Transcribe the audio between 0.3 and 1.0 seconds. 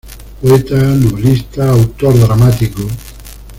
Poeta,